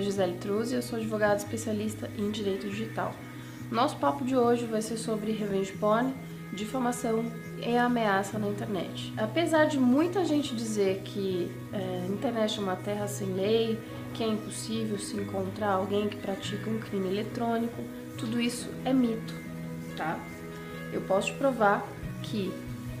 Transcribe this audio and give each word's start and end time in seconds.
é 0.00 0.02
Gisele 0.02 0.38
Truzzi, 0.38 0.74
eu 0.74 0.82
sou 0.82 0.98
advogada 0.98 1.36
especialista 1.36 2.10
em 2.18 2.30
direito 2.30 2.68
digital. 2.68 3.14
Nosso 3.70 3.96
papo 3.96 4.24
de 4.24 4.34
hoje 4.36 4.64
vai 4.64 4.80
ser 4.80 4.96
sobre 4.96 5.30
revenge 5.30 5.72
porn, 5.72 6.14
difamação 6.52 7.24
e 7.64 7.76
ameaça 7.76 8.38
na 8.38 8.48
internet. 8.48 9.12
Apesar 9.16 9.66
de 9.66 9.78
muita 9.78 10.24
gente 10.24 10.56
dizer 10.56 11.02
que 11.04 11.50
é, 11.72 12.04
a 12.04 12.06
internet 12.06 12.58
é 12.58 12.62
uma 12.62 12.76
terra 12.76 13.06
sem 13.06 13.28
lei, 13.34 13.78
que 14.14 14.24
é 14.24 14.26
impossível 14.26 14.98
se 14.98 15.16
encontrar 15.16 15.72
alguém 15.72 16.08
que 16.08 16.16
pratica 16.16 16.68
um 16.68 16.78
crime 16.78 17.08
eletrônico, 17.08 17.82
tudo 18.18 18.40
isso 18.40 18.68
é 18.84 18.92
mito, 18.92 19.34
tá? 19.96 20.18
Eu 20.92 21.02
posso 21.02 21.28
te 21.28 21.34
provar 21.34 21.86
que 22.22 22.52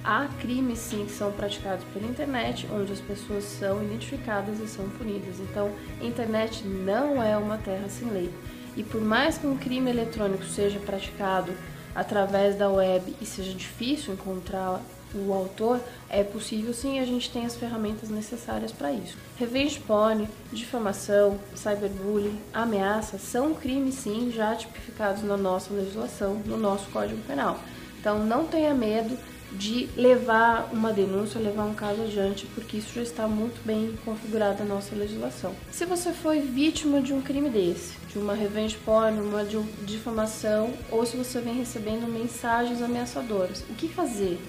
há 0.04 0.28
crimes 0.40 0.78
sim 0.78 1.04
que 1.06 1.12
são 1.12 1.32
praticados 1.32 1.84
pela 1.92 2.06
internet, 2.06 2.66
onde 2.72 2.92
as 2.92 3.00
pessoas 3.00 3.44
são 3.44 3.82
identificadas 3.82 4.58
e 4.60 4.66
são 4.66 4.88
punidas. 4.90 5.40
Então, 5.40 5.70
internet 6.00 6.64
não 6.64 7.22
é 7.22 7.36
uma 7.36 7.58
terra 7.58 7.88
sem 7.88 8.08
lei. 8.08 8.30
E 8.76 8.82
por 8.82 9.00
mais 9.00 9.38
que 9.38 9.46
um 9.46 9.56
crime 9.56 9.90
eletrônico 9.90 10.44
seja 10.44 10.78
praticado 10.78 11.52
através 11.94 12.56
da 12.56 12.68
web 12.68 13.14
e 13.20 13.26
seja 13.26 13.52
difícil 13.52 14.14
encontrar 14.14 14.80
o 15.12 15.32
autor, 15.32 15.80
é 16.08 16.22
possível 16.22 16.72
sim, 16.72 17.00
a 17.00 17.04
gente 17.04 17.30
tem 17.30 17.44
as 17.44 17.56
ferramentas 17.56 18.08
necessárias 18.08 18.70
para 18.70 18.92
isso. 18.92 19.16
Revenge 19.36 19.80
porn, 19.80 20.28
difamação, 20.52 21.38
cyberbullying, 21.54 22.38
ameaça 22.52 23.18
são 23.18 23.52
crimes 23.54 23.96
sim 23.96 24.30
já 24.30 24.54
tipificados 24.54 25.22
na 25.24 25.36
nossa 25.36 25.74
legislação, 25.74 26.34
no 26.46 26.56
nosso 26.56 26.88
Código 26.90 27.20
Penal. 27.22 27.58
Então 27.98 28.24
não 28.24 28.46
tenha 28.46 28.72
medo 28.72 29.18
de 29.52 29.88
levar 29.96 30.70
uma 30.72 30.92
denúncia, 30.92 31.40
levar 31.40 31.64
um 31.64 31.74
caso 31.74 32.02
adiante, 32.02 32.46
porque 32.54 32.76
isso 32.76 32.94
já 32.94 33.02
está 33.02 33.26
muito 33.26 33.64
bem 33.64 33.98
configurado 34.04 34.60
na 34.60 34.74
nossa 34.74 34.94
legislação. 34.94 35.54
Se 35.70 35.84
você 35.84 36.12
foi 36.12 36.40
vítima 36.40 37.00
de 37.00 37.12
um 37.12 37.20
crime 37.20 37.50
desse, 37.50 37.94
de 38.08 38.18
uma 38.18 38.34
revenge 38.34 38.76
porn, 38.84 39.20
uma 39.20 39.44
difamação, 39.82 40.72
ou 40.90 41.04
se 41.04 41.16
você 41.16 41.40
vem 41.40 41.54
recebendo 41.54 42.06
mensagens 42.06 42.80
ameaçadoras, 42.80 43.64
o 43.68 43.74
que 43.74 43.88
fazer? 43.88 44.40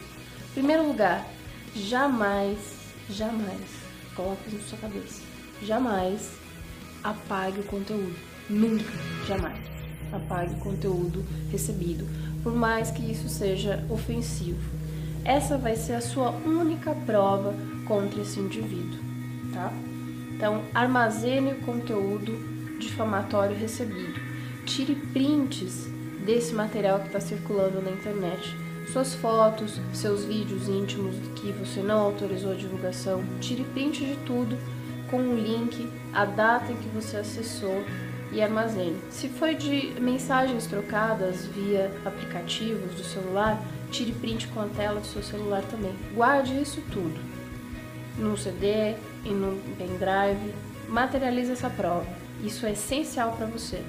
Em 0.52 0.53
primeiro 0.53 0.88
lugar, 0.88 1.27
jamais, 1.75 2.57
jamais, 3.09 3.69
coloque 4.16 4.47
isso 4.49 4.57
na 4.57 4.63
sua 4.63 4.77
cabeça, 4.77 5.22
jamais 5.63 6.29
apague 7.03 7.59
o 7.59 7.63
conteúdo. 7.63 8.16
Nunca, 8.49 8.91
jamais 9.27 9.72
apague 10.11 10.53
o 10.53 10.57
conteúdo 10.57 11.25
recebido, 11.49 12.05
por 12.44 12.53
mais 12.53 12.91
que 12.91 13.02
isso 13.02 13.29
seja 13.29 13.83
ofensivo. 13.89 14.80
Essa 15.23 15.58
vai 15.58 15.75
ser 15.75 15.94
a 15.94 16.02
sua 16.02 16.31
única 16.31 16.94
prova 17.05 17.53
contra 17.86 18.22
esse 18.22 18.39
indivíduo, 18.39 19.00
tá? 19.53 19.72
Então, 20.36 20.63
armazene 20.73 21.52
o 21.52 21.59
conteúdo 21.61 22.36
difamatório 22.80 23.55
recebido. 23.55 24.19
Tire 24.66 24.95
prints 24.95 25.88
desse 26.25 26.53
material 26.53 27.00
que 27.00 27.08
está 27.08 27.19
circulando 27.19 27.81
na 27.81 27.91
internet. 27.91 28.55
Suas 28.91 29.13
fotos, 29.13 29.80
seus 29.94 30.25
vídeos 30.25 30.67
íntimos 30.67 31.16
que 31.35 31.52
você 31.52 31.81
não 31.81 32.00
autorizou 32.00 32.52
a 32.52 32.56
divulgação. 32.56 33.23
Tire 33.39 33.63
print 33.63 34.03
de 34.03 34.16
tudo 34.25 34.58
com 35.09 35.17
o 35.17 35.35
link, 35.35 35.88
a 36.11 36.25
data 36.25 36.72
em 36.72 36.75
que 36.75 36.88
você 36.89 37.17
acessou 37.17 37.83
e 38.31 38.41
armazene. 38.41 38.97
Se 39.11 39.28
foi 39.28 39.56
de 39.56 39.94
mensagens 40.00 40.66
trocadas 40.66 41.45
via 41.45 41.91
aplicativos 42.06 42.95
do 42.95 43.03
celular, 43.03 43.61
tire 43.92 44.14
print 44.14 44.47
com 44.47 44.61
a 44.61 44.67
tela 44.67 45.00
do 45.00 45.08
seu 45.08 45.22
celular 45.22 45.61
também. 45.64 45.94
Guarde 46.16 46.59
isso 46.59 46.81
tudo 46.92 47.20
num 48.17 48.38
CD 48.38 48.95
e 49.25 49.30
num 49.30 49.59
pendrive. 49.78 50.53
Materialize 50.88 51.52
essa 51.52 51.70
prova. 51.70 52.06
Isso 52.44 52.66
é 52.66 52.72
essencial 52.72 53.34
para 53.34 53.45
você. 53.45 53.84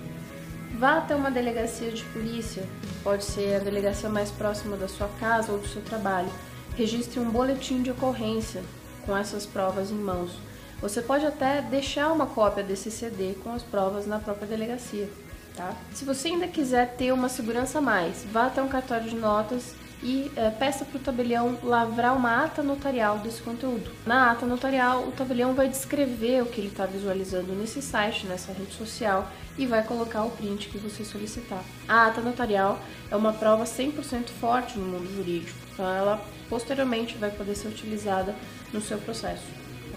Vá 0.79 0.99
até 0.99 1.15
uma 1.15 1.31
delegacia 1.31 1.91
de 1.91 2.03
polícia, 2.07 2.65
pode 3.05 3.25
ser 3.25 3.57
a 3.57 3.59
delegacia 3.59 4.09
mais 4.09 4.31
próxima 4.31 4.77
da 4.77 4.89
sua 4.89 5.09
casa 5.21 5.53
ou 5.53 5.59
do 5.59 5.69
seu 5.69 5.83
trabalho. 5.83 6.31
Registre 6.77 7.21
um 7.21 7.31
boletim 7.31 7.83
de 7.83 7.91
ocorrência 7.91 8.63
com 9.05 9.17
essas 9.17 9.45
provas 9.45 9.91
em 9.91 9.95
mãos. 9.95 10.33
Você 10.81 11.03
pode 11.03 11.27
até 11.27 11.61
deixar 11.61 12.11
uma 12.11 12.27
cópia 12.27 12.65
desse 12.65 12.91
CD 12.91 13.35
com 13.45 13.53
as 13.53 13.63
provas 13.63 14.07
na 14.07 14.19
própria 14.19 14.49
delegacia. 14.49 15.09
Tá? 15.55 15.77
Se 15.93 16.05
você 16.05 16.29
ainda 16.29 16.49
quiser 16.49 16.97
ter 16.97 17.13
uma 17.13 17.29
segurança 17.29 17.79
a 17.79 17.83
mais, 17.83 18.25
vá 18.33 18.47
até 18.47 18.63
um 18.63 18.69
cartório 18.69 19.09
de 19.09 19.15
notas 19.15 19.75
e 20.03 20.31
é, 20.35 20.51
peça 20.51 20.85
para 20.85 20.97
o 20.97 21.01
tabelião 21.01 21.57
lavrar 21.63 22.17
uma 22.17 22.45
ata 22.45 22.63
notarial 22.63 23.19
desse 23.19 23.41
conteúdo. 23.41 23.91
Na 24.05 24.33
ata 24.33 24.45
notarial, 24.45 25.05
o 25.05 25.13
tabelião 25.13 25.55
vai 25.55 25.69
descrever 25.69 26.43
o 26.43 26.47
que 26.47 26.61
ele 26.61 26.69
está 26.69 26.85
visualizando 26.87 27.53
nesse 27.53 27.81
site, 27.81 28.27
nessa 28.27 28.53
rede 28.53 28.73
social 28.73 29.31
e 29.57 29.67
vai 29.67 29.85
colocar 29.85 30.25
o 30.25 30.31
print 30.31 30.69
que 30.69 30.79
você 30.79 31.05
solicitar. 31.05 31.63
A 31.89 32.07
ata 32.07 32.21
notarial 32.21 32.81
é 33.11 33.17
uma 33.17 33.33
prova 33.33 33.65
100% 33.65 34.29
forte 34.41 34.79
no 34.79 34.87
mundo 34.87 35.15
jurídico, 35.15 35.59
então 35.73 35.89
ela 35.89 36.25
posteriormente 36.49 37.17
vai 37.17 37.31
poder 37.31 37.55
ser 37.55 37.69
utilizada 37.69 38.35
no 38.73 38.81
seu 38.81 38.99
processo, 38.99 39.45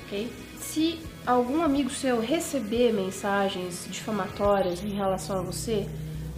ok? 0.06 0.32
Se 0.60 1.00
algum 1.26 1.62
amigo 1.64 1.90
seu 1.90 2.20
receber 2.20 2.94
mensagens 2.94 3.88
difamatórias 3.90 4.84
em 4.84 4.90
relação 4.90 5.40
a 5.40 5.42
você, 5.42 5.88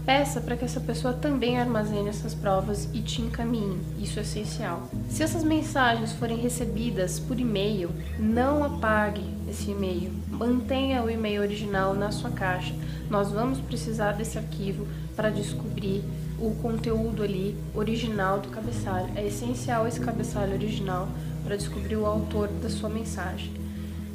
Peça 0.08 0.40
para 0.40 0.56
que 0.56 0.64
essa 0.64 0.80
pessoa 0.80 1.14
também 1.14 1.60
armazene 1.60 2.08
essas 2.08 2.34
provas 2.34 2.88
e 2.94 3.02
te 3.02 3.22
encaminhe, 3.22 3.78
isso 4.00 4.18
é 4.20 4.22
essencial. 4.22 4.88
Se 5.10 5.22
essas 5.22 5.44
mensagens 5.44 6.14
forem 6.14 6.38
recebidas 6.38 7.20
por 7.20 7.38
e-mail, 7.38 7.90
não 8.18 8.64
apague 8.64 9.22
esse 9.50 9.72
e-mail, 9.72 10.10
mantenha 10.30 11.04
o 11.04 11.10
e-mail 11.10 11.42
original 11.42 11.94
na 11.94 12.10
sua 12.10 12.30
caixa. 12.30 12.74
Nós 13.10 13.34
vamos 13.34 13.60
precisar 13.60 14.14
desse 14.14 14.38
arquivo 14.38 14.88
para 15.14 15.30
descobrir 15.30 16.02
o 16.40 16.56
conteúdo 16.62 17.22
ali 17.22 17.58
original 17.76 18.40
do 18.40 18.48
cabeçalho. 18.48 19.12
É 19.14 19.28
essencial 19.28 19.86
esse 19.86 20.00
cabeçalho 20.00 20.54
original 20.54 21.10
para 21.44 21.58
descobrir 21.58 21.98
o 21.98 22.06
autor 22.06 22.48
da 22.48 22.70
sua 22.70 22.88
mensagem. 22.88 23.52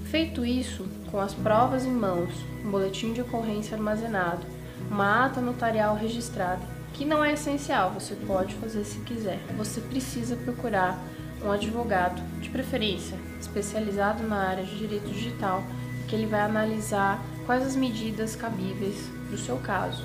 Feito 0.07 0.43
isso, 0.43 0.87
com 1.11 1.21
as 1.21 1.35
provas 1.35 1.85
em 1.85 1.93
mãos, 1.93 2.33
um 2.65 2.71
boletim 2.71 3.13
de 3.13 3.21
ocorrência 3.21 3.77
armazenado, 3.77 4.47
uma 4.91 5.26
ata 5.26 5.41
notarial 5.41 5.97
registrada, 5.97 6.60
que 6.93 7.04
não 7.04 7.25
é 7.25 7.32
essencial, 7.32 7.91
você 7.91 8.15
pode 8.15 8.54
fazer 8.54 8.84
se 8.84 8.98
quiser. 9.00 9.38
Você 9.56 9.81
precisa 9.81 10.37
procurar 10.37 11.03
um 11.44 11.50
advogado, 11.50 12.22
de 12.41 12.48
preferência 12.50 13.16
especializado 13.41 14.22
na 14.22 14.37
área 14.37 14.65
de 14.65 14.78
direito 14.78 15.09
digital, 15.09 15.62
que 16.06 16.15
ele 16.15 16.26
vai 16.26 16.41
analisar 16.41 17.22
quais 17.47 17.66
as 17.66 17.75
medidas 17.75 18.37
cabíveis 18.37 19.10
para 19.26 19.34
o 19.34 19.38
seu 19.38 19.56
caso. 19.56 20.04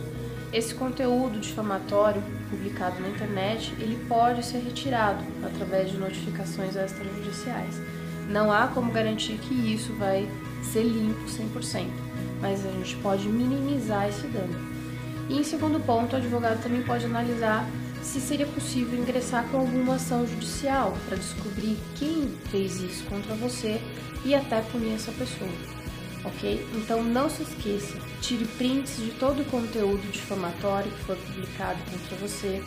Esse 0.52 0.74
conteúdo 0.74 1.40
difamatório 1.40 2.24
publicado 2.50 3.00
na 3.02 3.10
internet, 3.10 3.74
ele 3.80 4.04
pode 4.08 4.46
ser 4.46 4.60
retirado 4.60 5.24
através 5.44 5.92
de 5.92 5.98
notificações 5.98 6.76
extrajudiciais. 6.76 7.76
Não 8.30 8.52
há 8.52 8.68
como 8.68 8.92
garantir 8.92 9.38
que 9.38 9.54
isso 9.54 9.94
vai 9.94 10.28
ser 10.64 10.84
limpo 10.84 11.26
100%, 11.26 11.88
mas 12.42 12.66
a 12.66 12.70
gente 12.70 12.96
pode 12.98 13.28
minimizar 13.28 14.08
esse 14.08 14.28
dano. 14.28 14.56
E 15.30 15.40
em 15.40 15.44
segundo 15.44 15.80
ponto, 15.80 16.14
o 16.14 16.18
advogado 16.18 16.62
também 16.62 16.82
pode 16.84 17.06
analisar 17.06 17.68
se 18.02 18.22
seria 18.22 18.46
possível 18.46 18.98
ingressar 18.98 19.46
com 19.50 19.58
alguma 19.58 19.96
ação 19.96 20.26
judicial 20.26 20.96
para 21.08 21.18
descobrir 21.18 21.78
quem 21.96 22.30
fez 22.50 22.80
isso 22.80 23.04
contra 23.06 23.36
você 23.36 23.82
e 24.24 24.34
até 24.34 24.62
punir 24.62 24.94
essa 24.94 25.12
pessoa. 25.12 25.50
Ok? 26.24 26.66
Então 26.76 27.04
não 27.04 27.30
se 27.30 27.44
esqueça, 27.44 27.98
tire 28.22 28.46
prints 28.46 28.98
de 28.98 29.12
todo 29.12 29.42
o 29.42 29.46
conteúdo 29.46 30.10
difamatório 30.12 30.92
que 30.92 31.04
foi 31.04 31.16
publicado 31.16 31.80
contra 31.92 32.18
você, 32.18 32.64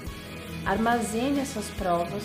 armazene 0.65 1.41
essas 1.41 1.67
provas, 1.71 2.23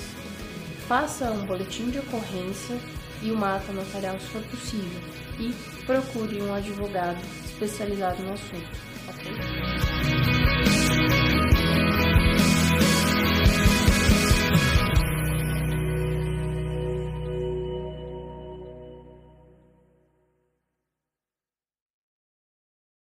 faça 0.87 1.31
um 1.31 1.45
boletim 1.45 1.89
de 1.89 1.99
ocorrência 1.99 2.77
e 3.21 3.31
uma 3.31 3.55
ata 3.55 3.71
notarial 3.71 4.19
se 4.19 4.27
for 4.27 4.41
possível 4.43 5.01
e 5.39 5.53
procure 5.85 6.41
um 6.41 6.53
advogado 6.53 7.19
especializado 7.45 8.21
no 8.23 8.33
assunto. 8.33 9.54